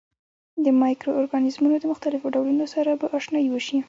د 0.63 0.65
مایکرو 0.81 1.17
ارګانیزمونو 1.19 1.75
د 1.79 1.85
مختلفو 1.91 2.33
ډولونو 2.35 2.65
سره 2.73 2.91
به 2.99 3.07
آشنايي 3.17 3.49
وشي. 3.51 3.79